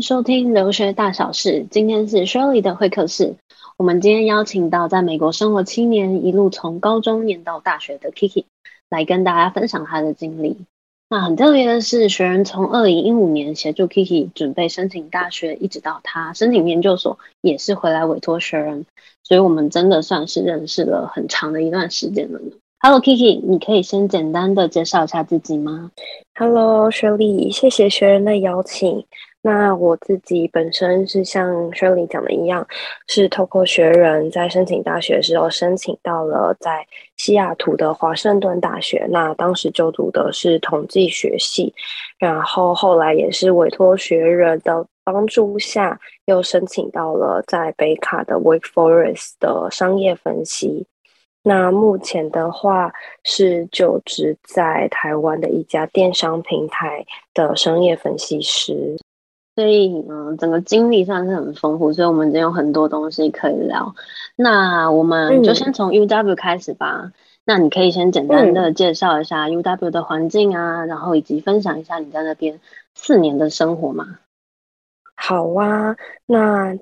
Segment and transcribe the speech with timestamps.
[0.00, 1.66] 收听留学大小事。
[1.70, 3.34] 今天是 Shirley 的会客室。
[3.76, 8.44] 我们今天邀请到在美国生活七年，一路从高中念到大学的 Kiki
[8.88, 10.56] 来跟大家分享她的经历。
[11.08, 18.86] 那很特别的是，学人从二零一五年协助 Kiki 准备申请大学，一直到她申请研究所，也是回来委托学人。
[19.22, 22.52] 所以我们真的算是认识了很长的一段时间了呢。
[22.80, 25.90] Hello Kiki，你可以先简单的介绍一下自己吗
[26.34, 29.04] ？Hello Shirley，谢谢学人的邀请。
[29.46, 32.66] 那我自己本身是像 Shirley 讲的一样，
[33.06, 36.84] 是透过学人在申请大学时候申请到了在
[37.16, 39.06] 西雅图的华盛顿大学。
[39.08, 41.72] 那当时就读的是统计学系，
[42.18, 50.88] 然后后来也是委托学人的帮助下，又申请到了在北卡的 Wake Forest 的商业分析。
[51.44, 58.96] 那目前的话是就职在台湾的一家电商平台的商业分析师。
[59.56, 63.94] 所以，嗯，整个经历算是很丰富，所以我们已经有很多东西可以聊。
[64.36, 67.00] 那我们就先从 UW 开始吧。
[67.06, 67.12] 嗯、
[67.44, 72.60] 那你可以先简单的介绍一下 UW 的环境啊，嗯、然后以及分享一下你在那边
[72.94, 74.18] 四年的生活吗？
[75.16, 76.76] 好啊，那。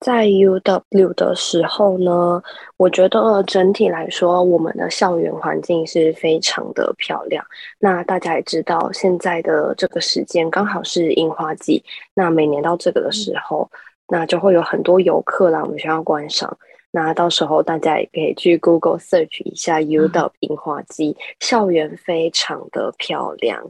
[0.00, 2.40] 在 UW 的时候呢，
[2.76, 7.44] 我觉得整体来说，我们的校园环境是非常的漂亮。
[7.80, 11.82] 那大家也知道，现在的这个时间刚好是樱花季。
[12.14, 13.78] 那每年到这个的时候，嗯、
[14.20, 16.56] 那就会有很多游客来我们学校观赏。
[16.92, 23.60] 那到时候大家也可以去 Google search 一下 UW 樱花季，嗯、校园非常的漂亮。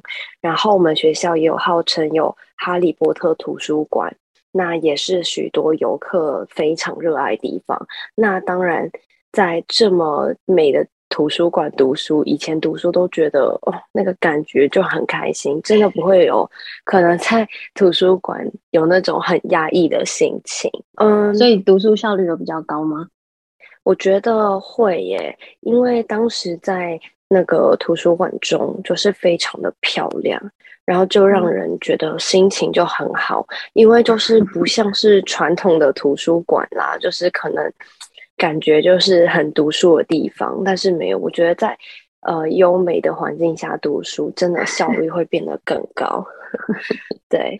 [0.42, 4.14] 然后我们学校也有号称有哈利波特图书馆。
[4.52, 7.86] 那也是许多游客非常热爱的地方。
[8.14, 8.90] 那当然，
[9.32, 16.48] 在这么美的图书馆读书，以前读书都觉得哦，那个感觉就很开心，真的不会有
[16.84, 20.70] 可能在 图书馆有那种很压抑的心情。
[20.96, 23.06] 嗯，所以读书效率有比较高吗？
[23.84, 30.40] 我觉得会耶，因为当时在那个图书馆中，就是非常的漂亮。
[30.84, 37.70] 然后就让人觉得心情就很好，因为就是不像是传统的图书馆啦，就是可能
[38.38, 41.76] 感觉就是很读书的地方，但是没有，我觉得在
[42.22, 46.26] 呃优美的环境下读书，真的效率会变得更高。
[47.28, 47.54] 对，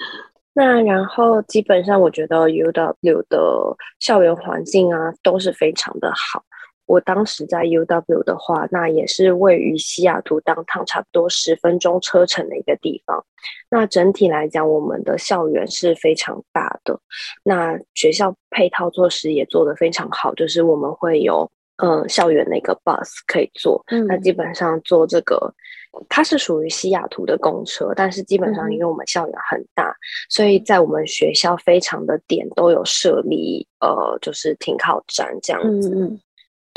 [0.55, 6.43] 那然后基本上我觉得 UW 的校园环境啊都是非常的好。
[6.89, 13.23] 我当时在 UW 的话，那也是位于西雅图 downtown 差不多十分钟车程的一个地方。
[13.71, 16.99] 那整体来讲，我们的校园是非常大的。
[17.45, 23.85] 那学校配套措施也做得非常好，就是我们会有嗯、呃、校园那个 bus 可以坐。
[23.89, 25.55] 嗯、那基本上坐这个，
[26.09, 30.01] 它是属于西雅图的公车，但是基本上因为我们校园很大，嗯、
[30.31, 35.95] 所以在我们学校非常的点都有设立呃，就是停靠站这样子。
[35.95, 36.19] 嗯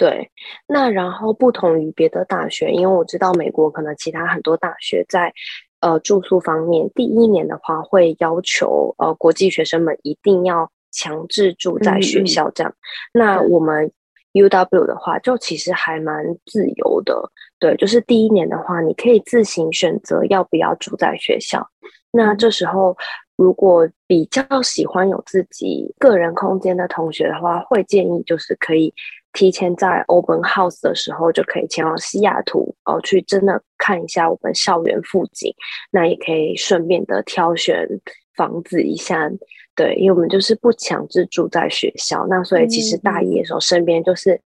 [0.01, 0.31] 对，
[0.65, 5.31] 那然后不同于别的大学，因为我知道美国可能其他很多大学在
[5.79, 12.73] 呃住宿方面，第一年的话会要求呃国际学生们一定要强制住在学校这样。
[13.13, 13.91] 嗯、那我们
[14.33, 17.29] UW 的话，就其实还蛮自由的。
[17.59, 21.69] 对，就是第一年的话，你可以自行选择要不要住在学校。
[22.11, 22.97] 那这时候，
[23.35, 28.91] 如果比较喜欢有自己个人空间的同学的话，会建议就是可以。
[29.33, 35.53] 提前在 Open House 的时候就可以前往西雅图哦，去真的看一下我们校园附近，
[35.91, 37.87] 那也可以顺便的挑选
[38.35, 39.29] 房子一下，
[39.75, 44.39] 对，因为我们就是不强制住在学校，那所以其实大一的时候身边就是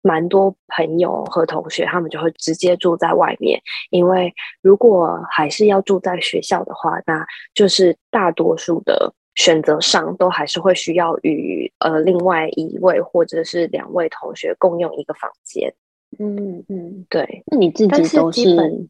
[0.00, 3.60] 蛮多朋友和同学，他们就会直接住在外面，
[3.90, 4.32] 因为
[4.62, 9.14] 如果还是要住在学校的话，那就是大多数的。
[9.34, 15.72] 选择上都还是会需要与呃另外一位或者是两位同学共用一个房间。
[16.18, 17.42] 嗯嗯，对。
[17.46, 18.42] 那你自己都是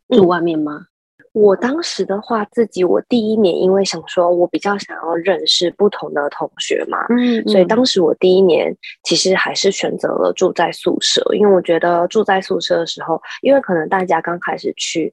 [0.08, 0.86] 住外面吗？
[1.32, 15.12] 我当时的话，自己我第一年因为想说我比较想要认识不同的同学嘛，嗯，嗯，所以当时我第一年其实还是选择了住在宿舍，因为我觉得住在宿舍的时候，因为可能大家刚开始去。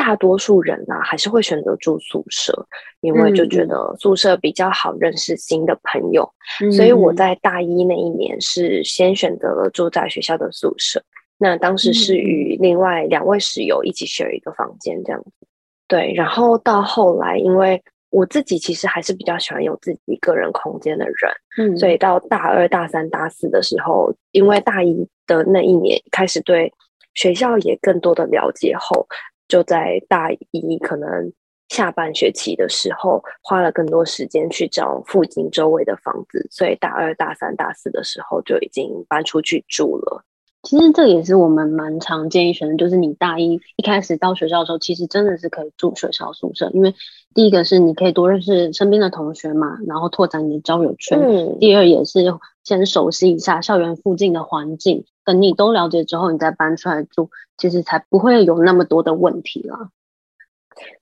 [0.00, 2.66] 大多数人啊，还是会选择住宿舍，
[3.02, 6.26] 因为就觉得宿舍比较好认识新的朋友。
[6.62, 11.02] 嗯、所以我在大一那一年是先选择了住在学校的宿舍。
[11.36, 15.46] 那当时是与另外两位室友一起 share 一个房间这样子。
[15.86, 21.14] 对，然后到后来，因为我自己其实还是比较喜欢有自己个人空间的人，
[21.58, 26.72] 嗯，所以到大二、大三、大四的时候，因为大一的那一年开始对
[27.12, 29.06] 学校也更多的了解后。
[29.50, 31.32] 就在大一可能
[31.68, 40.24] 下半学期的时候花了更多时间去找附近周围的房子，所以大二、大三、大四的时候就已经搬出去住了。
[40.62, 46.94] 其实这也是我们蛮常建议学生，就是你大一一开始到学校的时候，其实真的是可以住学校宿舍，因为
[47.34, 51.18] 第一个是你可以多认识身边的同学嘛，然后拓展你的交友圈。
[51.18, 51.58] 嗯。
[51.58, 52.20] 第二也是
[52.62, 59.90] 先熟悉一下校园附近的环境，等你都了解之后，你再搬出来住，其实才不会有那么多的问题了。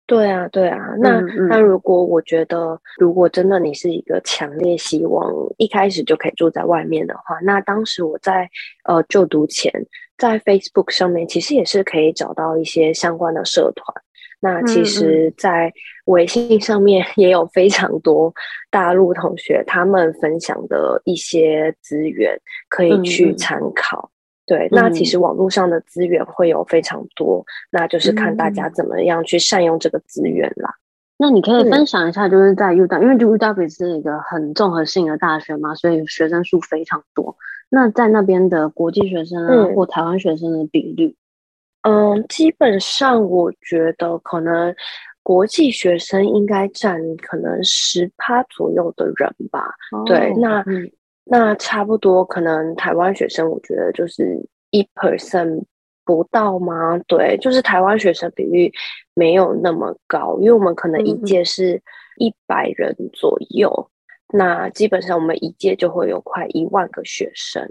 [0.07, 8.51] 对啊，对啊，那、嗯嗯、那如果我觉得，如果真的你是一个强烈希望一开始就可以住在外面的话，那当时我在
[8.85, 9.73] 呃就读前，
[10.19, 14.03] 在 Facebook 上面其实也是可以找到一些相关的社团。
[14.41, 15.73] 那其实，在
[16.05, 18.33] 微信上面也有非常多
[18.71, 24.11] 大陆同学他们分享的一些资源可以去参考。
[24.49, 30.75] 嗯对，那其实网络上的资源会有非常多，嗯，那就是看大家怎么样去善用这个资源啦。
[31.19, 37.37] 那你可以分享一下，就是在 UW，因为 UW 是一个很综合性的大学嘛，所以学生数非常多。
[37.69, 41.15] 那在那边的国际学生啊，嗯，或台湾学生的比率，
[41.83, 44.75] 嗯，基本上我觉得可能
[45.23, 49.75] 国际学生应该占可能十趴左右的人吧。
[49.93, 50.65] 哦，对，那。
[51.29, 55.63] 嗯那差不多，可能台湾学生，我觉得就是一 percent
[56.03, 56.99] 不到吗？
[57.07, 58.73] 对，就是台湾学生比率
[59.13, 61.83] 没有那么高，因为我们可能一届是
[62.17, 63.91] 一百人左右，
[64.33, 67.63] 嗯，那基本上我们一届就会有快一万个学生，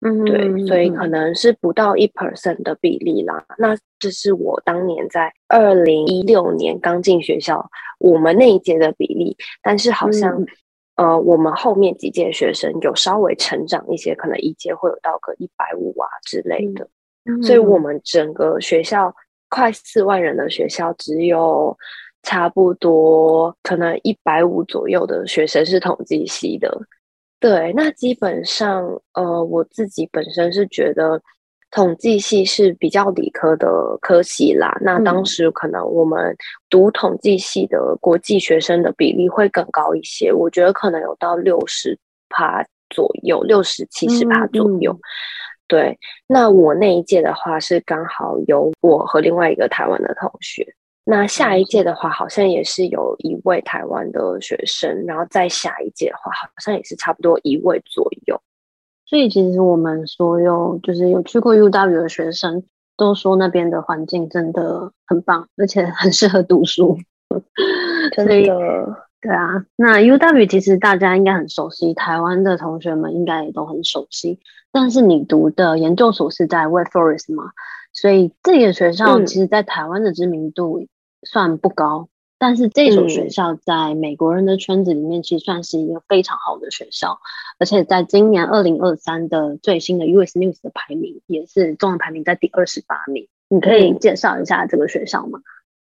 [0.00, 3.44] 嗯，对，所以可能是不到一 percent 的比例啦。
[3.56, 10.46] 那这是我当年在二零一六年刚进学校，我们那一届的比例，但是好像，嗯。
[10.96, 16.88] 呃，我们后面几届学生有稍微成长一些，可能一届会有到个一百五啊之类的，
[17.24, 19.14] 嗯，所以我们整个学校
[19.48, 21.76] 快四万人的学校，只有
[22.22, 26.80] 差不多可能一百五左右的学生是统计系的。
[27.40, 31.20] 对，那基本上，呃，我自己本身是觉得。
[31.74, 36.36] 统计系是比较理科的科系啦，那当时可能我们
[36.70, 41.98] 读统计系的国际学生的比例会更高一些，我觉得可能有到六十
[42.28, 44.92] 趴左右，六十七十趴左右。
[44.92, 45.00] 嗯嗯。
[45.66, 45.98] 对，
[46.28, 50.64] 那我那一届的话是刚好有我和另外一个台湾的同学，
[51.04, 58.40] 那下一届的话好像也是有一位台湾的学生，然后再下一届的话好像也是差不多一位左右。
[59.06, 62.64] 所以其实我们所有就是有去过 UW 的学生
[62.96, 66.98] 都说那边的环境真的很棒，而且很适合读书。
[68.16, 69.64] 真的，对啊。
[69.76, 74.38] 那 UW 其实大家应该很熟悉，台湾的同学们应该也都很熟悉。
[74.70, 77.50] 但是你读的研究所是在 Wake Forest 嘛，
[77.92, 80.86] 所以这个学校其实在台湾的知名度
[81.22, 82.08] 算不高。
[82.08, 82.13] 嗯
[82.44, 87.24] 但是这所学校在美国人的圈子里面，其实算是一个非常好的学校，嗯、
[87.60, 93.26] 而且在今年二零二三的最新的 US News 的排名，也是中文排名在第二十八名。
[93.48, 95.40] 你可以介绍一下这个学校吗？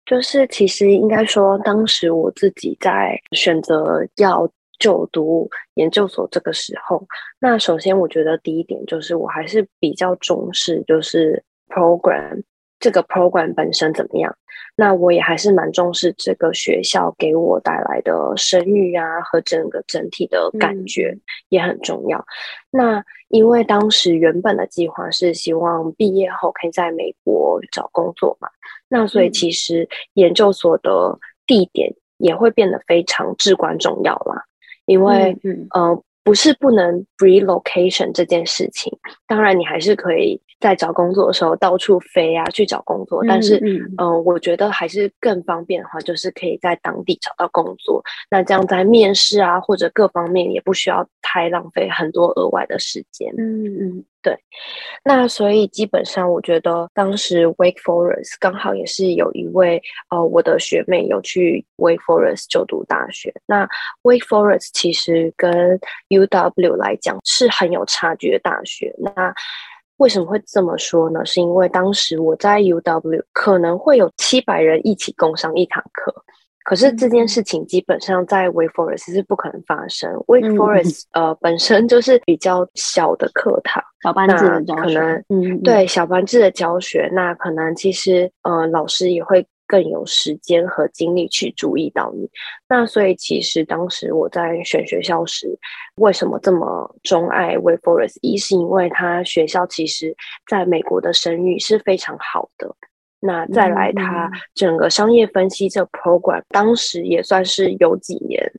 [0.05, 7.03] 就是其实应该说，当时我自己在选择要就读研究所这个时候，
[7.39, 12.43] 那首先我觉得第一点就是我还是比较重视，就是 program
[12.85, 14.37] 这个 program 本身怎么样。
[14.75, 21.17] 那我也还是蛮重视这个学校给我带来的声誉啊，和整个整体的感觉
[21.49, 22.19] 也很重要。
[22.19, 22.25] 嗯。
[22.69, 28.47] 那因为当时原本的计划是希望毕业后可以在美国找工作嘛，
[28.87, 34.43] 那所以其实研究所的地点也会变得非常至关重要啦。
[34.85, 38.91] 因为嗯，呃，不是不能 relocation 这件事情，
[39.25, 40.41] 当然你还是可以。
[40.57, 43.23] 在找工作的时候到处飞啊，去找工作。
[43.27, 48.01] 但是，嗯，嗯、呃，我觉得还是更方便的话，就是可以在当地找到工作。
[48.31, 53.31] 那这样在面试啊，或者各方面也不需要太浪费很多额外的时间。
[53.37, 54.35] 嗯嗯，对。
[55.03, 59.79] 那所以基本上，我觉得当时 Wake Forest 刚好也是有一位
[60.09, 63.31] 呃，我的学妹有去 Wake Forest 就读大学。
[63.45, 63.67] 那
[64.01, 65.79] Wake Forest 其实跟
[66.09, 68.95] UW 来讲是很有差距的大学。
[68.97, 69.31] 那
[69.97, 71.23] 为什么会这么说呢？
[71.23, 76.11] 是因为当时我在 UW 可能会有七百人一起共上一堂课，
[76.65, 80.11] 可是这件事情基本上在 Wake Forest 是不可能发生。
[80.11, 89.47] 嗯、Wake Forest 呃本身就是比较小的课堂，小班制的教学，可能嗯对小班制的教学，那可能其实呃老师也会。
[89.67, 92.29] 更有时间和精力去注意到你，
[92.69, 95.47] 那所以其实当时我在选学校时，
[95.95, 98.19] 为什么这么钟爱 Wake Forest？
[98.21, 100.15] 一是因为他学校其实
[100.47, 102.75] 在美国的声誉是非常好的，
[103.25, 108.51] 那再来，他整个商业分析这 program，当时也算是有几年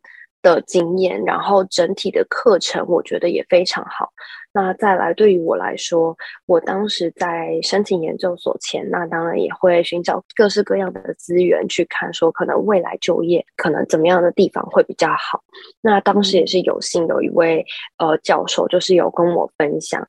[0.42, 4.10] 的经验，然后整体的课程我觉得也非常好。
[4.52, 15.42] 那再来，对于我来说，我当时在申请研究所前，那当然也会寻找各式各样的资源去看，说可能未来就业可能怎么样的地方会比较好。
[15.82, 17.66] 那当时也是有幸有一位
[17.98, 20.08] 呃教授，就是有跟我分享，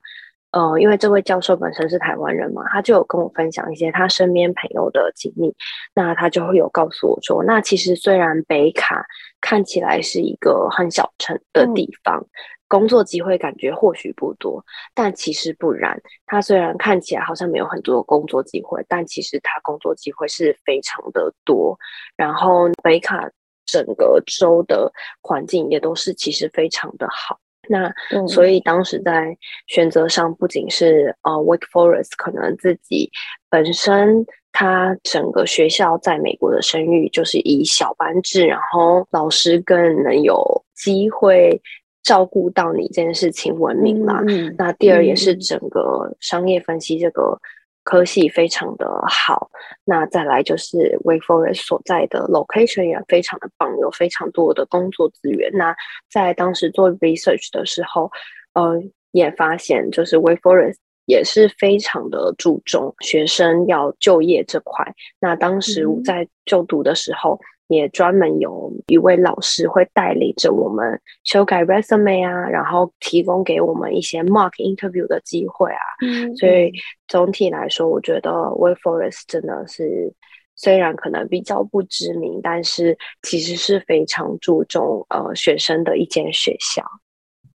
[0.51, 5.56] 呃，因为这位教授本身是台湾人嘛，他就有跟我分享一些他身边朋友的经历。
[5.94, 9.06] 那他就会有告诉我说，那其实虽然北卡
[9.42, 12.20] 看起来是一个很小城的地方。
[12.20, 12.30] 嗯
[12.70, 14.62] 工作机会感觉或许不多，
[14.94, 15.98] 但其实不然。
[16.25, 21.80] 它虽然看起来好像没有很多工作机会，但其实它工作机会是非常的多。
[22.18, 23.25] 然后北卡
[23.66, 27.39] 整个州的环境也都是其实非常的好。
[27.70, 33.10] 那、嗯、所以当时在选择上，不仅是呃 Wake Forest 可能自己
[33.50, 41.62] 本身，它整个学校在美国的声誉就是以小班制，然后老师更能有机会。
[42.04, 44.24] 照顾到你这件事情闻名啦。
[44.30, 47.38] 嗯、那第二也是整个商业分析这个
[47.88, 49.50] 科系非常的好。
[49.53, 55.50] 嗯、那再来就是 Wake Forest 所在的 location 也非常的棒，有非常多的工作资源。
[55.53, 55.74] 那
[56.12, 58.12] 在当时做 research 的时候，
[58.53, 60.75] 呃，也发现就是 Wake Forest
[61.06, 64.86] 也是非常的注重学生要就业这块。
[65.22, 67.39] 那当时我在就读的时候。
[67.41, 75.82] 嗯也专门有一位老师会带领着我们修改 resume 啊，然后提供给我们一些 mock interview 的机会啊。
[76.02, 76.72] 嗯，所以
[77.08, 80.14] 总体来说，我觉得 Wake Forest 真的是
[80.56, 86.84] 虽然可能比较不知名，但是其实是非常注重呃学生的一间学校。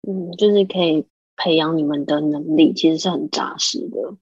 [0.08, 4.14] 嗯，就是可以培养你们的能力，其实是很扎实的。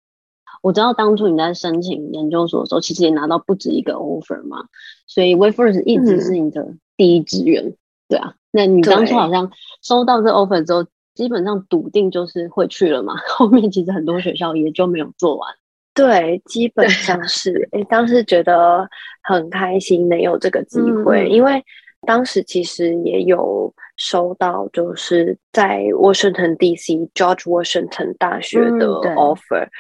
[0.69, 4.67] 我知道当初你在申请研究所的时候，其实也拿到不止一个 offer 嘛，
[5.07, 7.77] 所以 Wake Forest 一直是你的第一志愿，嗯、
[8.11, 8.35] 对啊。
[8.51, 9.51] 那你当初好像
[9.83, 10.85] 收到这 offer 之后，
[11.15, 13.15] 基本上笃定就是会去了嘛。
[13.35, 15.49] 后面其实很多学校也就没有做完。
[15.95, 17.67] 对，基本上是。
[17.73, 18.87] 哎，当时觉得
[19.23, 21.65] 很开心能有这个机会，嗯、因为
[22.07, 27.09] 当时其实也有收到，就是在 Washington D.C.
[27.15, 29.71] George Washington 大学的 offer、嗯。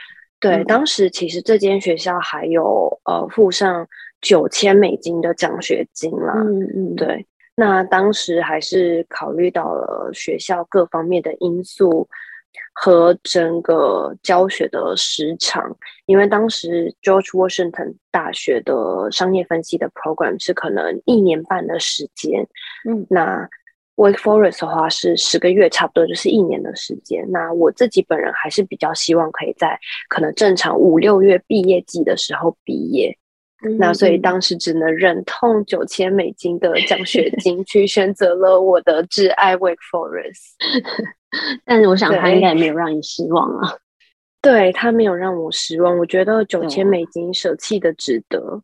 [0.40, 3.86] 对，当时其实这间学校还有呃附上
[4.20, 6.34] 九千美金的奖学金啦。
[6.36, 7.26] 嗯嗯，对，
[7.56, 12.08] 那当时还是考虑到了学校各方面的因素
[12.72, 15.76] 和整个教学的时长，
[16.06, 22.46] 因为当时 George Washington 大学的商业分析的 program 是可能一年半的时间。
[22.88, 23.48] 嗯，那。
[23.98, 27.28] Wake Forest 的话是十个月，差不多就是一年的时间。
[27.32, 29.76] 那我自己本人还是比较希望可以在
[30.08, 33.16] 可能正常五六月毕业季的时候毕业。
[33.66, 40.54] 嗯、那所以当时只能忍痛九千美金的奖学金去选择了我的挚爱 Wake Forest。
[41.66, 43.76] 但是我想他应该也没有让你失望啊。
[44.48, 48.62] 对，他没有让我失望，我觉得九千美金舍弃的值得。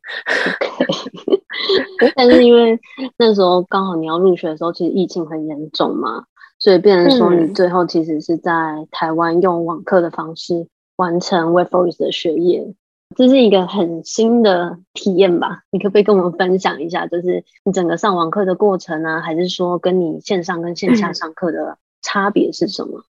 [2.17, 2.81] 但是因为
[3.19, 6.25] 那时候刚好你要入学的时候，其实疫情很严重嘛，
[6.59, 12.75] 所以变成说你最后其实是在台湾用网课的方式完成 Forest 的学业，
[13.15, 15.65] 这是一个很新的体验吧？
[15.71, 23.05] 你可不可以跟我们分享一下，就是你整个上网课的过程呢、啊，还是说跟你线上跟线下上课的差别是什么？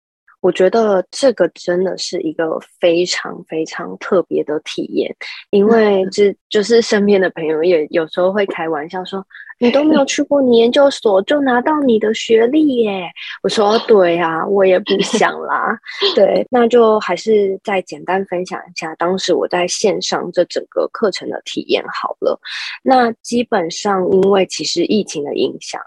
[0.44, 5.10] 嗯我觉得这个真的是一个非常非常特别的体验，
[5.48, 9.26] 因为这就是身边的朋友也有时候会开玩笑说
[9.58, 13.10] ：“你都没有去过你研究所，就拿到你的学历耶。”
[13.42, 15.74] 我说：“对啊，我也不想啦。
[16.14, 22.38] ”对，那就还是再简单分享一下当时我在线上这整个课程的体验好了。
[22.82, 25.80] 那基本上因为其实疫情的影响。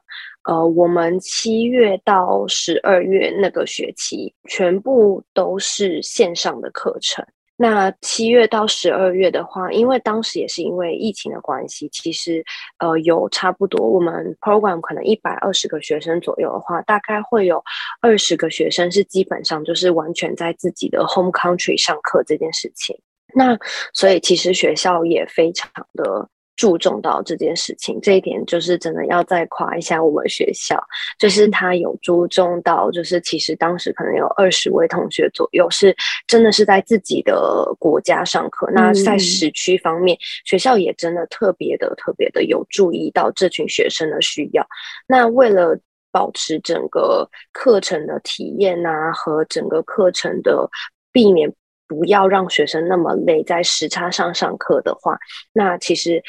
[0.48, 7.26] 呃，我们七月到十二月那个学期，全部都是线上的课程。
[7.58, 12.42] 那七月到十二月的话，因为当时也是因为疫情的关系，其实
[12.80, 17.62] 呃有差不多我们 program 可能一百二十个学生左右的话，大概会有
[18.00, 22.98] 二十个学生是基本上就是完全在自己的 home country 上课这件事情。
[23.36, 23.58] 那
[23.92, 26.30] 所以其实学校也非常的。
[26.58, 30.78] 注重到这件事情，这一点就是真的要再夸一下我们学校，
[31.20, 35.96] 就是他有注重到，就是其实当时可能有二十位同学左右是
[36.26, 38.70] 真的是在自己的国家上课。
[38.74, 44.68] 那在时区方面，学校也真的特别的特别的有注意到这群学生的需要。
[45.08, 45.80] 那为了
[46.12, 50.68] 保持整个课程的体验啊，和整个课程的
[51.12, 51.54] 避免
[51.88, 55.18] 不要让学生那么累，在时差上上课的话，
[55.54, 56.22] 那其实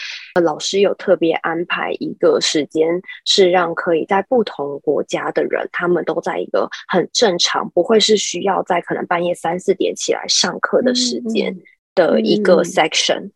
[0.42, 2.88] 老师有特别安排一个时间，
[3.24, 11.56] 是让可以在不同国家的人，他们都在一个很正常，不会是需要在可能半夜三四点起来上课的时间
[11.94, 13.18] 的一个 section。
[13.18, 13.32] 嗯嗯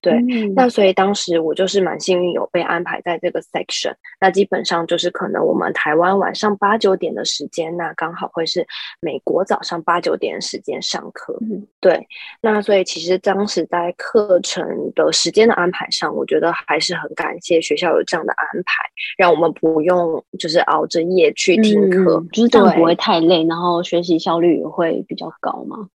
[0.00, 3.94] 对，嗯、那所以当时我就是蛮幸运，有被安排在这个 section。
[4.20, 8.66] 那基本上就是可能我们台湾晚上八九点的时间，那刚好会是
[9.00, 11.36] 美国早上八九点的时间上课。
[11.40, 12.06] 嗯，对。
[12.40, 18.82] 那所以其实当时在课程的时间的安排上，我觉得还是很感谢学校有这样的安排，
[19.16, 25.88] 让我们不用就是熬着夜去听课，嗯、就是这样不会太累，然后学习效率也会比较高嘛。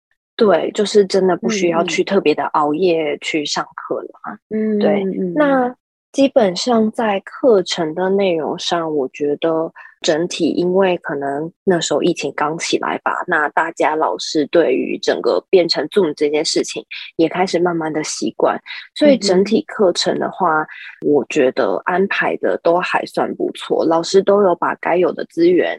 [0.41, 4.39] 对，就是真的不需要去特别的熬夜去上课了嘛。
[4.49, 5.05] 嗯，对。
[5.35, 5.77] 那
[6.13, 9.71] 基本上在课程的内容上，我觉得
[10.01, 16.83] 整体因为可能那时候疫情刚起来吧，那大家老师对于整个变成 Zoom 这件事情
[17.17, 18.59] 也开始慢慢的习惯，
[18.95, 20.67] 所以整体课程的话，
[21.07, 25.79] 我觉得安排的都还算不错，老师都有把该有的资源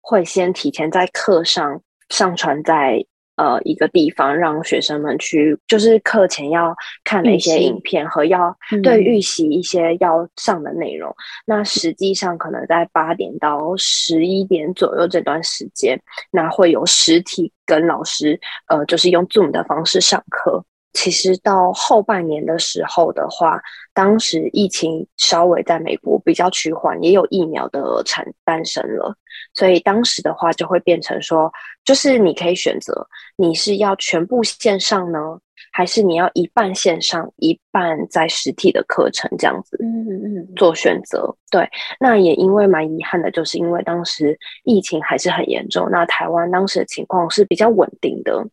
[0.00, 3.06] 会先提前在课上上传在。
[3.40, 11.08] 呃，一个地方让学生们去，就是课前要看的一些影片和要对预习一些要上的内容。
[11.08, 11.16] 嗯、
[11.46, 15.98] 那实际上可能在八点到十一点左右这段时间，
[16.30, 20.62] 那会有实体跟老师，呃，就是用 Zoom 的方式上课。
[20.92, 23.60] 其实到后半年的时候的话，
[23.94, 29.14] 当时疫情稍微在美国比较趋缓，也有疫苗的产诞生了，
[29.54, 31.50] 所以当时的话就会变成说，
[31.84, 33.06] 就是你可以选择，
[33.36, 35.38] 你是要全部线上呢，
[35.72, 41.34] 还是你要一半线上，一半在实体的课程这样子，嗯嗯嗯，做选择。
[41.50, 41.68] 对，
[42.00, 48.44] 那也因为蛮遗憾的，就是因为当时疫情还是很严重，那台湾当时的情况是比较稳定的。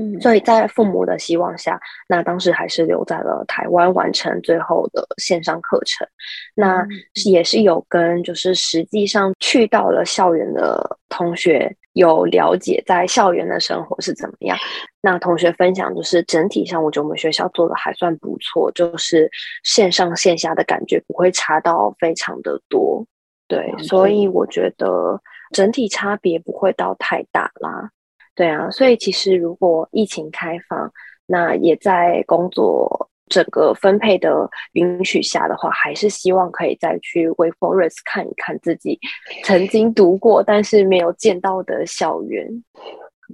[0.00, 6.06] 嗯，所以在父母的希望下，那当时还是留在了台湾完成最后的线上课程。
[6.54, 6.86] 那
[7.26, 14.56] 也是有跟就是实际上去到了校园的同学有了解在校园的生活是怎么样。
[15.00, 19.28] 那同学分享就是整体上，我觉得我们学校做的还算不错，就是
[19.64, 23.04] 线上线下的感觉不会差到非常的多。
[23.48, 27.90] 对，所以我觉得整体差别不会到太大啦。
[28.38, 30.92] 对啊，所以其实如果疫情开放，
[31.26, 38.96] 那也在工作整个分配的允许下的话，还是希望可以再去 Wake Forest 看一看自己
[39.42, 42.46] 曾经读过但是没有见到的校园。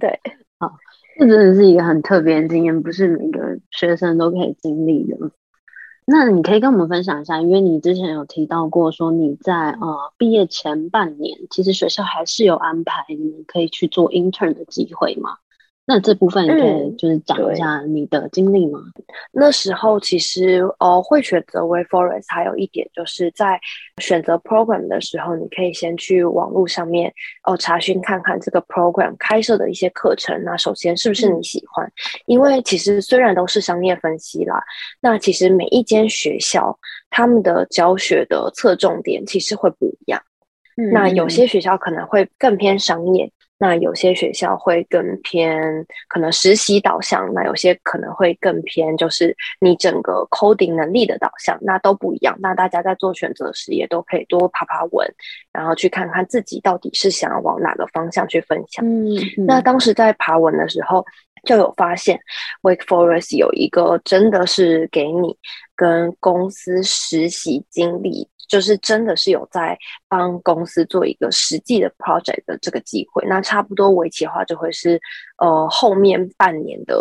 [0.01, 0.19] 对，
[0.59, 0.73] 好，
[1.19, 3.41] 这真的是一个很特别的经验，不是每个
[3.73, 5.19] 学生都可以经历的。
[6.07, 15.39] 那你可以跟我们分享一下，因为你之前有提到过，说你在呃毕业前半年，其实学校还是有安排你们可以去做 intern 的机会嘛？
[15.87, 18.81] 那这部分你可以就是讲一下你的经历吗？
[18.97, 23.61] 嗯、那时候其实哦会选择 Wake Forest，还有一点就是在
[24.01, 27.11] 选择 program 的时候，你可以先去网络上面
[27.43, 30.43] 哦、呃、查询看看这个 program 开设的一些课程。
[30.43, 31.87] 那首先是不是你喜欢？
[31.87, 31.93] 嗯、
[32.25, 34.63] 因为其实虽然都是商业分析啦，
[35.03, 36.79] 那其实每一间学校
[37.11, 40.19] 他们的教学的侧重点其实会不一样。
[40.79, 43.31] 嗯、那有些学校可能会更偏商业。
[43.57, 52.37] 那有些学校会更偏可能实习导向，那有些可能会更偏就是你整个 coding 能力的导向，那都不一样。
[52.41, 55.09] 那大家在做选择时也都可以多爬爬文，
[55.53, 58.85] 然后去看看自己到底是想要往哪个方向去分享。
[58.85, 61.05] 嗯，嗯，那当时在爬文的时候，
[61.45, 62.19] 就有发现
[62.63, 65.37] Wake Forest 有一个真的是给你
[65.77, 68.29] 跟公司实习经历。
[68.49, 69.79] 就是真的是有在
[70.09, 75.01] 帮公司做一个实际的 project 的这个机会，那差不多为期的话就会是
[75.39, 76.97] 呃后面半年的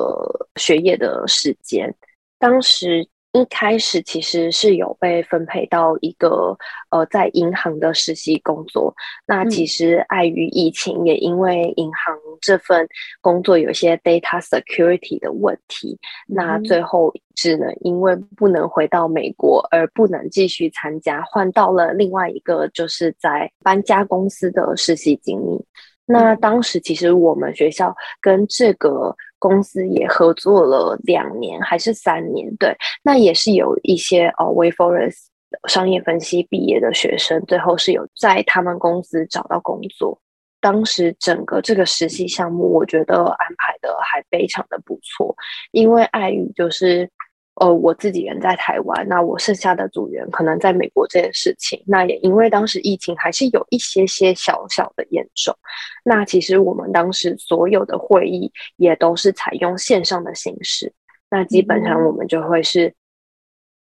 [0.56, 1.96] 学业的时间，
[2.40, 3.08] 当时。
[3.34, 6.56] 一开始其实是有被分配到一个
[6.91, 8.93] 呃在银行的实习工作，
[9.26, 12.88] 那其实碍于疫情，也因为银行这份
[13.22, 15.98] 工作有些 data security 的问题，
[16.30, 25.65] 嗯、那最后只能因为不能回到美国而不能继续参加，换到了另外一个就是在搬家公司的实习经历。
[26.06, 35.26] 那当时其实我们学校跟这个公司也合作了两年还是三年，对，那也是有一些哦，Way Forest
[35.68, 40.18] 商业分析毕业的学生，最后是有在他们公司找到工作。
[40.62, 45.36] 当时整个这个实习项目，我觉得安排的还非常的不错，
[45.74, 47.10] 因为碍于就是
[47.56, 55.56] 呃，我自己人在台湾，那我剩下的组员可能在美国这件事情，那也因为当时疫情还是有一些些小小的严重，
[56.04, 60.92] 那其实我们当时所有的会议也都是采用线上的形式，
[61.30, 62.94] 那基本上我们就会是。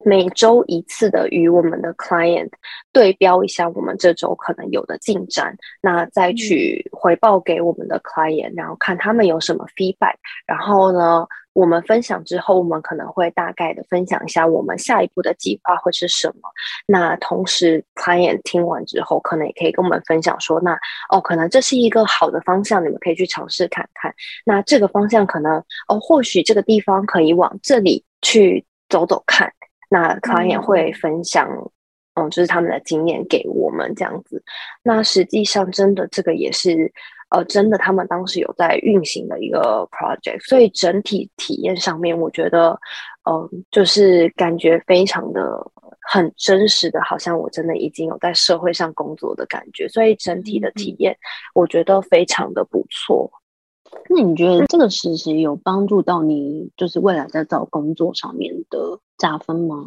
[0.05, 2.51] 每周一次的与我们的 client
[2.93, 10.15] 对标一下我们这周可能有的进展，那再去回报给我们的 client，然后看他们有什么 feedback，
[10.47, 16.51] 然后呢，我们分享之后，我们可能会大概的分享一下我们下一步的计划会是什么。
[16.87, 20.79] 那同时 client 听完之后，可能也可以跟我们分享说，那
[21.11, 24.15] 哦，可能这是一个好的方向，你们可以去尝试看看。
[24.45, 29.53] 那这个方向可能哦，或许这个地方可以往这里去走走看。
[29.93, 31.47] 那 client 会分享，
[32.15, 34.43] 嗯，就是他们的经验给我们这样子。
[34.83, 36.91] 那实际上，真的这个也是，
[37.29, 42.71] 呃，真的他们当时有在运行的一个 project，所以整体体验上面，我觉得，
[43.29, 45.41] 嗯、呃，就是感觉非常的
[46.11, 49.87] 很真实的，好像我真的已经有在社会上工作的感觉。
[49.89, 51.15] 所以整体的体验，
[51.55, 53.31] 我觉得非常的不错。
[54.09, 59.87] 那你觉得这个实习有帮助到你，就是未来在找工作上面的加分吗？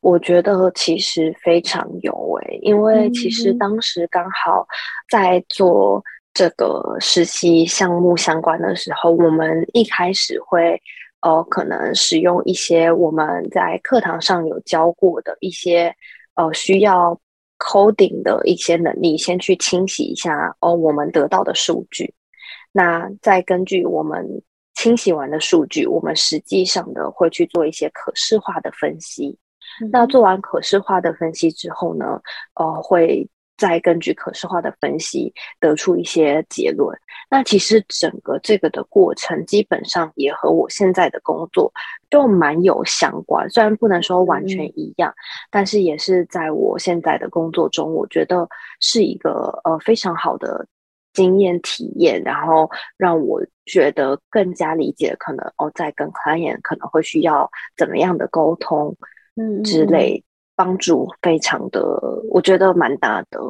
[0.00, 4.66] 我觉得其实非常有诶、欸，因为其实当时刚好
[5.08, 6.02] 在做
[6.34, 10.78] 这个实习项目相关的时候，我们一开始会
[11.22, 15.94] 呃可能使用一些我们在课堂上有教过的一些
[16.34, 17.18] 呃需要
[17.58, 22.12] coding 的一些能力，先去清洗一下哦我们得到的数据。
[22.76, 24.42] 那再根据我们
[24.74, 29.38] 清洗完的数据，我们实际上的会去做一些可视化的分析。
[29.80, 32.20] 嗯、那做完可视化的分析之后呢，
[32.54, 36.98] 呃，会再根据可视化的分析得出一些结论。
[37.30, 41.72] 那其实整个这个的过程，基本上也和我现在的工作
[42.10, 43.48] 就蛮有相关。
[43.50, 45.20] 虽然不能说完全一样，嗯、
[45.52, 48.48] 但是也是在我现在的工作中，我觉得
[48.80, 50.66] 是一个呃非常好的。
[51.14, 58.94] 经验体验，然后让我觉得更加理解，可能哦，在跟 client 可能会需要怎么样的沟通，
[59.36, 60.22] 嗯之类，
[60.54, 61.80] 帮助非常的，
[62.30, 63.40] 我觉得蛮大的。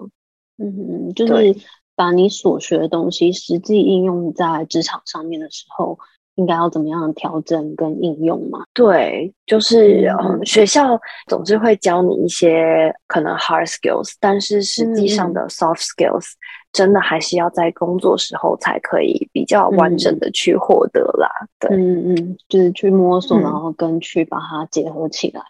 [0.59, 1.57] 嗯嗯，就是
[1.97, 5.99] 把你所学的东西实际应用在职场上面的时候。
[6.37, 8.65] 应该要怎么样调整跟应用嘛？
[8.73, 16.35] 对，就是嗯，嗯，学校总是会教你一些可能 hard skills，但是实际上的 soft skills，嗯，
[16.75, 21.31] 真的还是要在工作时候才可以比较完整的去获得啦。
[21.41, 25.47] 嗯，对，嗯嗯，就是去摸索，然后跟去把它结合起来嘛。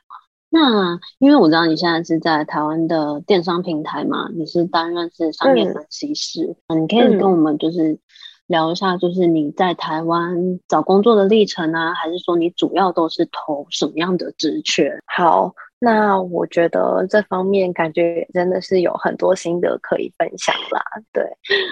[0.52, 7.98] 嗯，那因为我知道你现在是在台湾的电商平台嘛，你是担任是商业分析师，嗯，你可以跟我们就是。
[8.46, 14.98] 聊一下，就是你在台湾找工作的历程啊，还是说你主要都是投什么样的职缺？
[15.06, 15.54] 好，
[15.84, 20.82] 那我觉得这方面感觉真的是有很多心得可以分享啦。
[21.12, 21.22] 对，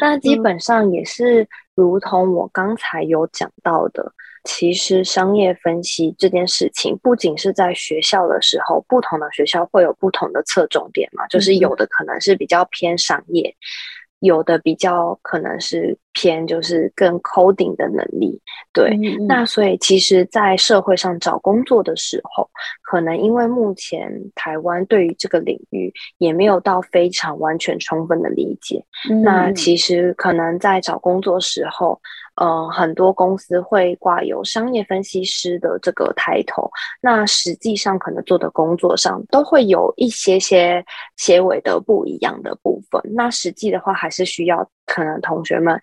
[0.00, 4.12] 那基本上也是如同我刚才有讲到的，嗯、
[4.44, 13.48] 其实商业分析这件事情，不仅是在学校的时候，不同的学校会有不同的侧重点嘛，就是有的可能是比较偏商业。
[13.48, 13.62] 嗯
[14.22, 18.40] 有的比较可能是偏就是更 coding 的能力，
[18.72, 18.96] 对，
[19.26, 22.48] 那所以其实，在社会上找工作的时候，
[22.82, 28.84] 可能因为目前台湾对于这个领域也没有到非常完全充分的理解，
[29.22, 32.00] 那其实可能在找工作时候。
[32.36, 36.70] 呃，很多公司会挂有商业分析师的这个抬头，
[37.02, 40.82] 那实际上可能做的工作上都会有一些些
[41.18, 43.02] 些尾的不一样的部分。
[43.14, 45.80] 那实际的话，还是需要可能同学们。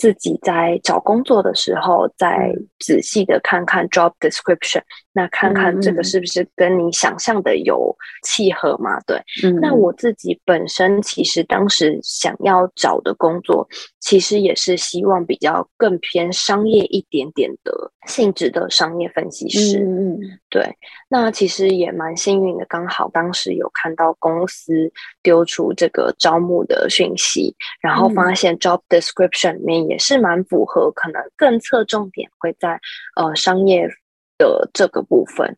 [0.00, 4.80] 自己在找工作的时候，再仔细的看看 job description，
[5.12, 9.00] 那看看这个是不是跟你想象的有契合嘛？
[9.08, 19.78] 对，嗯，那我自己本身其实当时想要找的工作，其实也是希望比较更偏商业一点点的性质的商业分析师。
[19.78, 20.18] 嗯，
[20.50, 20.68] 对，
[21.08, 24.92] 那其实也蛮幸运的，刚好当时有看到公司
[25.22, 29.78] 丢出这个招募的讯息，然后发现 job description 里面。
[29.88, 32.80] 也是蛮符合，可能更侧重点会在
[33.14, 33.88] 呃商业
[34.36, 35.56] 的这个部分。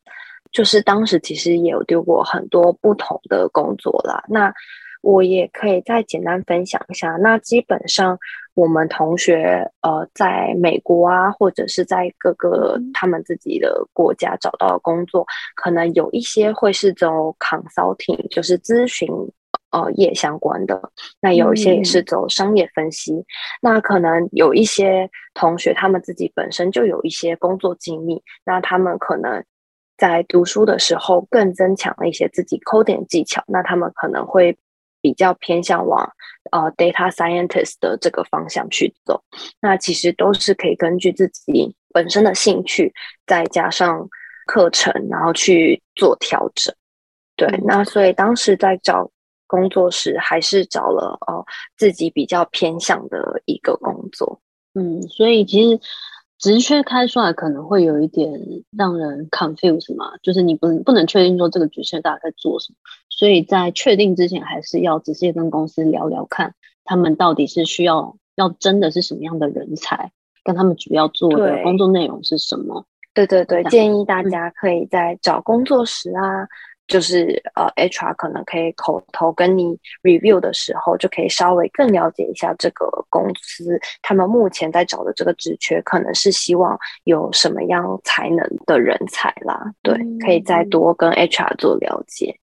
[0.53, 4.53] 就是当时其实也有丢过很多不同的工作啦，那
[5.01, 7.13] 我也可以再简单分享一下。
[7.17, 8.19] 那基本上
[8.55, 19.09] 我们同学呃在美国啊，或者是在各个他们自己的国家找到的工作，可能有一些会是走 consulting，就是咨询。
[19.73, 23.25] 呃，业相关的，那有一些也是走商业分析，嗯、
[23.63, 29.45] 那可能有一些同学他们自己本身就有一些工作经历，那他们可能
[29.97, 34.59] 在读书的时候更增强了一些自己 coding 技巧，那他们可能会
[35.01, 36.13] 比较偏向往
[36.51, 39.23] 呃 data scientist 的这个方向去走。
[39.61, 42.93] 那其实都是可以根据自己本身的兴趣，
[43.27, 44.09] 再加上
[44.47, 46.75] 课程，然后去做调整。
[47.37, 49.11] 对，嗯、那所以当时在找
[49.47, 54.41] 工作时，还是找了哦、呃、自己比较偏向的一个工作。
[54.75, 55.81] 嗯，所以其实。
[56.41, 58.33] 职缺开出来可能会有一点
[58.77, 62.77] 让人 confuse 嘛，就是你不能不能确定说这个职缺大概在做什么，
[63.11, 70.11] 所以在确定之前还是要仔细跟公司聊聊看，他们到底是需要要真的是什么样的人才，
[70.43, 72.87] 跟他们主要做的工作内容是什么。
[73.13, 76.49] 对对对，建议大家可以在找工作时啊。
[76.91, 89.73] 嗯就是呃，HR 可能可以口头跟你 review 的时候，就可以稍微更了解一下这个公司，他们目前在找的这个职缺，可能是希望有什么样才能的人才啦。
[89.83, 92.41] 对，可以再多跟 HR 做了解。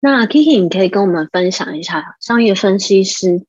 [0.00, 3.44] 那 Kiki，你可以跟我们分享一下商业分析师。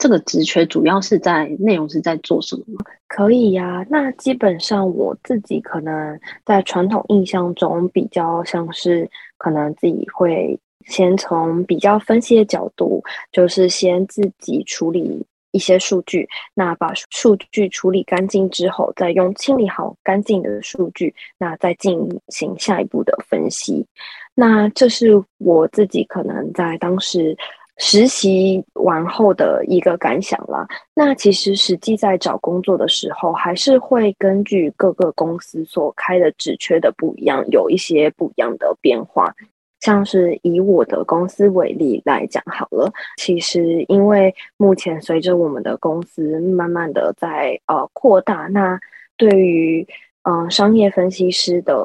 [0.00, 2.84] 这个职缺主要是在内容是在做什么吗？
[3.06, 23.86] 可以呀、那基本上我自己可能在传统印象中比较像是，可能自己会先从比较分析的角度，就是先自己处理一些数据，那把数据处理干净之后，再用清理好干净的数据，那再进行下一步的分析。
[24.34, 27.36] 那这是我自己可能在当时。
[27.82, 39.34] 实习完后的一个感想啦，那其实实际在找工作的时候，还是会根据各个公司所开的职缺的不一样，有一些不一样的变化。
[39.80, 48.78] 像是以我的公司为例来讲好了，其实因为目前随着我们的公司慢慢的在呃扩大，那
[49.16, 49.88] 对于
[50.24, 51.82] 嗯、呃、商业分析师的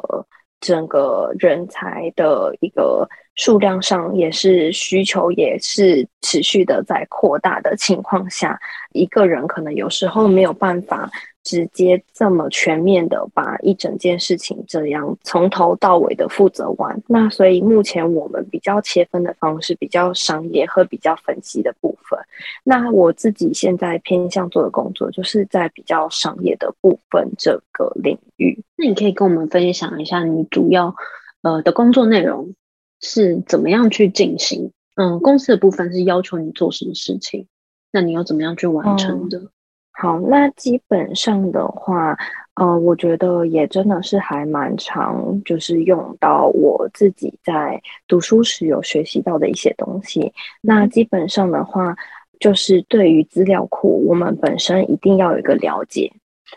[0.60, 3.08] 整个人才的一个。
[3.36, 8.58] 数量上也是需求，也是持续的在扩大的情况下，
[8.92, 11.10] 一个人可能有时候没有办法
[11.44, 17.00] 直接这么全面的把一整件事情这样从头到尾的负责完。
[17.06, 22.18] 那所以目前我们比较切分的方式比较商业和比较分析的部分。
[22.64, 28.58] 那我自己现在偏向做的工作就是在比较商业的部分这个领域。
[28.76, 30.96] 那你可以跟我们分享一下你主要
[31.42, 32.54] 呃的工作内容。
[33.00, 34.72] 是怎么样去进行？
[34.96, 37.46] 嗯，公司的部分是要求你做什么事情，
[37.92, 39.50] 那你要怎么样去完成的？
[39.92, 42.16] 好，那基本上的话，
[42.54, 50.32] 呃，我觉得也真的是还蛮常，就是用到我自己在读书时有学习到的一些东西。
[50.60, 51.96] 那基本上的话，
[52.38, 56.12] 就是对于资料库，我们本身一定要有一个了解。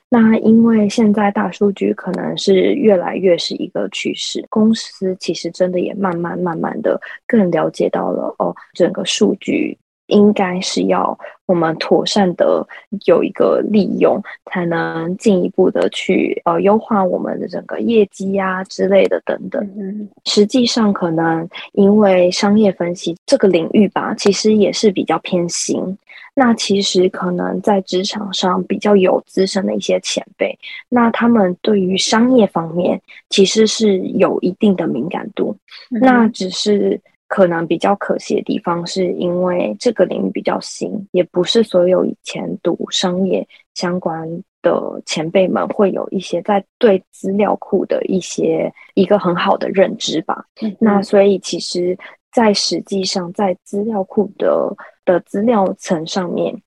[0.09, 12.67] 那因为现在大数据可能是越来越是一个趋势，公司其实真的也慢慢慢慢的更了解到了哦，整个数据应该是要我们妥善的
[13.05, 19.63] 有一个利用，才能进一步的去呃优化我们的整个业绩啊之类的等等。
[19.77, 25.97] 嗯，实际上可能因为商业分析这个领域吧，其实也是比较偏新。
[26.39, 35.53] 那其实可能在职场上比较有资深的一些前辈，那他们对于商业方面其实是有一定的敏感度。
[35.91, 36.97] 嗯、那只是
[37.27, 44.25] 可能比较可惜的地方，是因为这个领域比较新，也不是所有以前读商业相关
[44.61, 50.45] 的前辈们会有一些在对资料库的一些一个很好的认知吧。
[50.61, 51.97] 嗯、那所以其实，
[52.31, 54.73] 在实际上在资料库的。
[55.09, 56.61] 的资料层上面，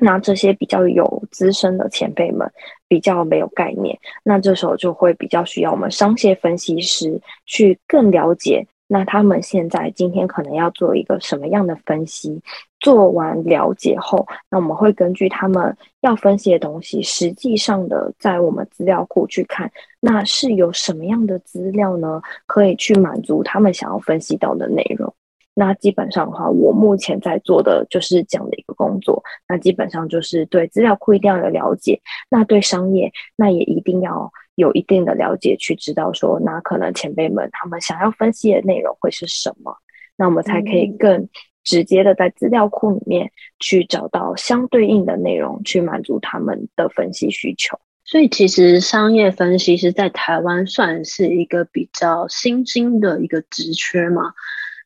[0.00, 2.48] 那这些比较有资深的前辈们
[2.86, 12.40] 比较没有概念，那这时候就会比较需要我们商业分析师去更了解，那他们现在今天可能要做一个什么样的分析，
[12.78, 19.68] 做完了解后，那我们会根据他们要分析的东西，实际上的在我们资料库去看，
[20.00, 22.22] 那是有什么样的资料呢？
[22.46, 25.12] 可以去满足他们想要分析到的内容。
[25.54, 29.22] 那基本上的话，我目前在做的就是这样的一个工作。
[29.48, 39.76] 那基本上就是对资料库一定要有了解，那对商业那也一定要有一定的了解，去知道说，那可能前辈们他们想要分析的内容会是什么，
[40.16, 41.28] 那我们才可以更
[41.62, 47.78] 直接的在资料库里面去找到相对应的内容，去满足他们的分析需求。
[48.04, 54.32] 所以，其实商业分析师在台湾算是一个比较新兴的一个职缺嘛。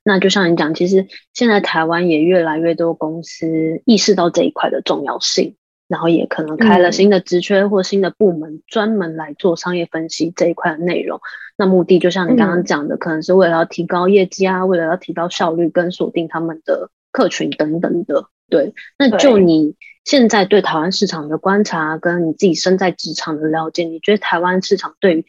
[0.08, 5.56] 那就像你讲，其实现在台湾也越来越多公司意识到这一块的重要性，
[5.88, 11.20] 然后也可能开了新的职缺或新的部门，专门来做商业分析这一块的内容。
[11.58, 18.26] 那目的就像你刚刚讲的，可能是为了要提高业绩啊，为了要提高效率跟锁定他们的客群等等的。
[18.48, 25.26] 对，那就你现在对台湾市场的观察，跟你自己身在职场的了解，你觉得台湾市场对于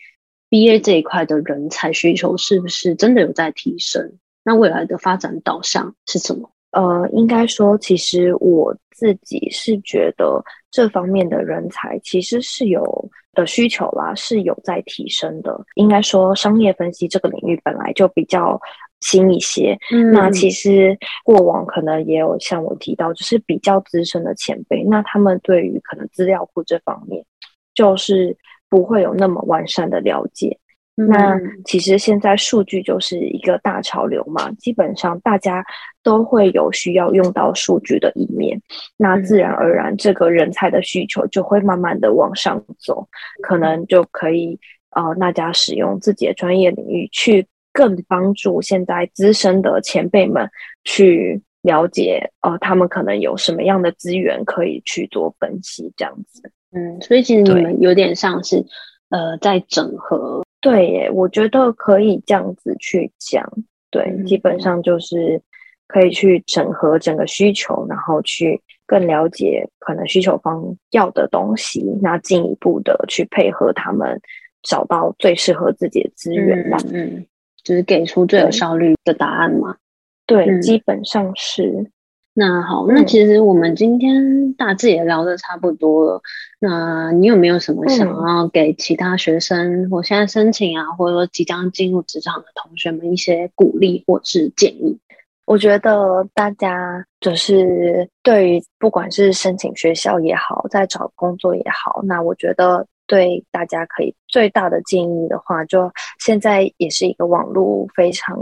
[0.52, 4.20] BA 这一块的人才需求是不是真的有在提升？
[4.48, 6.50] 那未来的发展导向是什么？
[6.72, 15.60] 呃，应该说，其实我自己是觉得这方面的人才其实是有的需求啦，是有在提升的。
[15.76, 18.58] 应该说，商业分析这个领域本来就比较
[19.02, 19.78] 新一些。
[19.92, 27.26] 嗯，那其实过往可能也有像我提到，就是比较资深的前辈，那他们对于可能资料库这方面，
[27.74, 28.38] 就是
[28.70, 30.58] 不会有那么完善的了解。
[31.00, 35.64] 那其实现在数据就是一个大潮流嘛，基本上大家
[36.02, 38.60] 都会有需要用到数据的一面，
[38.98, 43.08] 那自然而然这个人才的需求就会慢慢的往上走，
[43.44, 50.50] 可能就可以呃大家使用自己的专业领域去更帮助现在资深的前辈们
[50.84, 56.52] 去了解呃他们可能有什么样的资源可以去做分析这样子。
[56.72, 58.66] 嗯，所以其实你们有点像是
[59.12, 60.44] 呃在整合。
[60.60, 63.48] 对耶，我觉得可以这样子去讲。
[63.90, 65.42] 对，嗯、基本上就是
[65.88, 74.20] 可以去整合整个需求，然后去更了解可能需求方要的东西，那进一步的去配合他们，
[74.64, 76.78] 找到最适合自己的资源吧。
[76.92, 77.26] 嗯，嗯，
[77.64, 79.78] 就是给出最有效率的答案嘛。
[80.26, 81.92] 对，对，基本上是。
[82.40, 86.22] 那好，那其实我们今天大致也聊的差不多了。
[86.60, 95.00] 嗯、那你有没有什么想要给其他学生，或现在申请啊，或者说即将进入职场的同学们一些鼓励或是建议？
[95.48, 108.38] 我觉得大家就是对于不管是申请学校也好，在找工作也好，那我觉得对大家可以最大的建议的话，就现在也是一个网络非常。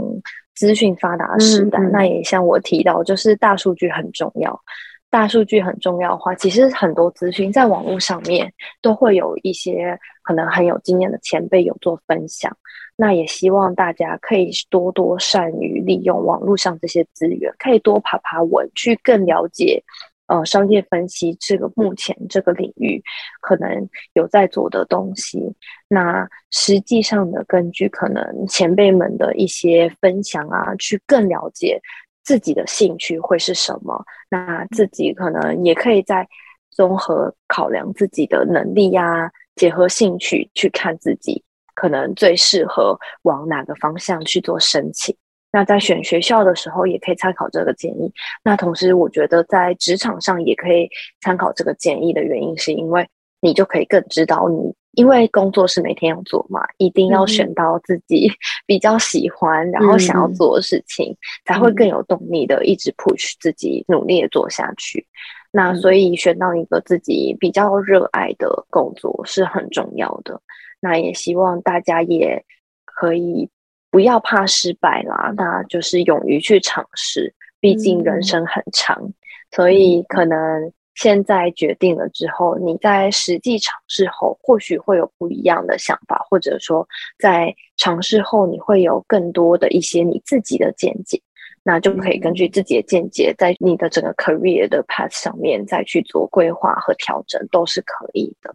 [0.56, 4.60] 资讯发达的时代，嗯嗯，那也像我提到，就是大数据很重要。
[5.08, 12.54] 大数据很重要的话，其实很多资讯在网络上面都会有一些可能很有经验的前辈有做分享。
[12.96, 19.82] 那也希望大家可以多多善于利用网络上这些资源，可以多爬爬文，去更了解。
[20.26, 23.02] 呃，商业分析这个目前这个领域
[23.40, 25.54] 可能有在做的东西，
[25.88, 31.80] 那实际上的根据可能前辈们的一些分享啊，去更了解
[32.24, 36.26] 自己的兴趣会是什么，那自己可能也可以在
[36.70, 45.16] 综合考量自己的能力呀、啊，结合兴趣去看自己可能最适合往哪个方向去做申请。
[45.52, 48.12] 那在选学校的时候，也可以参考这个建议。
[48.44, 53.08] 那同时，我觉得在职场上也可以参考这个建议的原因，是因为
[53.40, 58.30] 你就可以更知道你，因为工作是每天要做嘛，一定要选到自己
[58.66, 65.06] 比较喜欢，嗯、然后想要做的事情，嗯、才会更有动力的一直 push 自己努力的做下去。
[65.52, 70.42] 那所以选到一个自己比较热爱的工作是很重要的。
[70.80, 72.44] 那也希望大家也
[72.84, 73.48] 可以。
[73.96, 77.34] 不要怕失败啦，那就是勇于去尝试。
[77.60, 79.14] 毕竟人生很长，嗯、
[79.50, 86.86] 所以可能现在决定了之后，你在实际尝试后，或许会有不一样的想法，或者说
[87.18, 91.18] 在尝试后，你会有更多的一些你自己的见解，
[91.62, 98.54] 那就可以根据自己的见解，在你的整个 career 的 path 上面再去做规划和调整，都是可以的。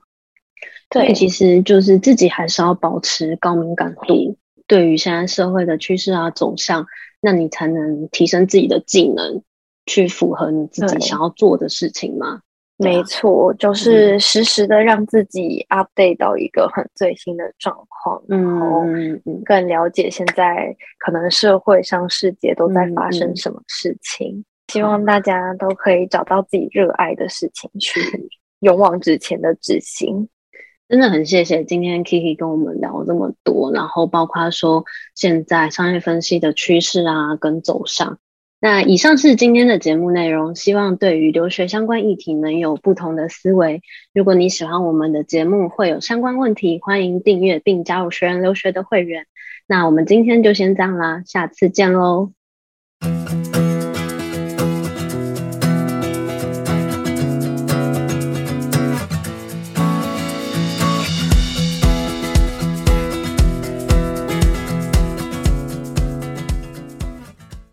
[0.88, 4.38] 对，其实就是自己还是要保持高敏感度。
[4.72, 6.88] 对于现在社会的趋势啊走向，
[7.20, 9.44] 那你才能提升自己的技能，
[9.86, 12.40] 去符合你自己想要做的事情吗？
[12.78, 18.86] 没错，就是实时的让自己 update 到一个很最新的状况，嗯、然后
[19.44, 24.30] 更了解现在可能社会上世界都在发生什么事情。
[24.30, 28.00] 嗯嗯、希望大家都可以找到自己热爱的事情，去
[28.62, 30.30] 勇往直前的执行。
[30.92, 34.84] 真的很谢谢今天 Kiki 跟我们聊这么多，然后包括说
[35.16, 38.18] 现在商业分析的趋势啊跟走向。
[38.60, 43.82] 那以上是今天的节目内容，希望对于留学相关议题能有不同的思维。
[44.14, 49.28] 如果你喜欢我们的节目，会有相关问题，欢迎订阅并加入学人留学的会员。
[49.68, 52.34] 那我们今天就先这样啦，下次见喽。